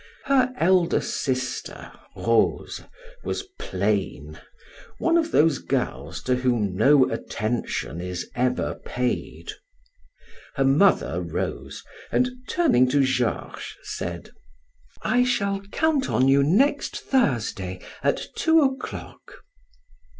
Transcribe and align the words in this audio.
Her 0.23 0.51
elder 0.57 0.99
sister, 0.99 1.91
Rose, 2.15 2.81
was 3.23 3.43
plain 3.59 4.39
one 4.97 5.15
of 5.15 5.29
those 5.31 5.59
girls 5.59 6.23
to 6.23 6.33
whom 6.37 6.75
no 6.75 7.07
attention 7.11 8.01
is 8.01 8.27
ever 8.33 8.73
paid. 8.83 9.51
Her 10.55 10.65
mother 10.65 11.21
rose, 11.21 11.83
and 12.11 12.31
turning 12.49 12.89
to 12.89 13.03
Georges, 13.03 13.77
said: 13.83 14.31
"I 15.03 15.23
shall 15.23 15.61
count 15.71 16.09
on 16.09 16.27
you 16.27 16.41
next 16.43 16.99
Thursday 16.99 17.79
at 18.01 18.23
two 18.35 18.61
o'clock." 18.63 19.43